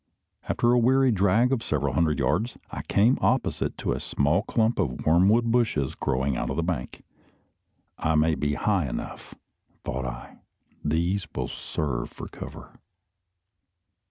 After 0.49 0.71
a 0.71 0.79
weary 0.79 1.11
drag 1.11 1.51
of 1.51 1.61
several 1.61 1.93
hundred 1.93 2.17
yards, 2.17 2.57
I 2.71 2.81
came 2.81 3.19
opposite 3.21 3.77
to 3.77 3.91
a 3.91 3.99
small 3.99 4.41
clump 4.41 4.79
of 4.79 5.05
wormwood 5.05 5.51
bushes 5.51 5.93
growing 5.93 6.35
out 6.35 6.49
of 6.49 6.55
the 6.55 6.63
bank. 6.63 7.03
"I 7.99 8.15
may 8.15 8.33
be 8.33 8.55
high 8.55 8.89
enough," 8.89 9.35
thought 9.83 10.05
I; 10.05 10.39
"these 10.83 11.27
will 11.35 11.47
serve 11.49 12.09
for 12.09 12.27
cover." 12.27 12.79